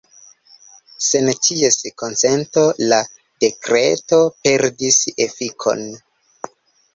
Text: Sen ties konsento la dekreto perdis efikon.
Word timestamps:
Sen 1.07 1.27
ties 1.47 1.75
konsento 2.03 2.63
la 2.93 2.99
dekreto 3.45 4.19
perdis 4.49 4.99
efikon. 5.27 5.85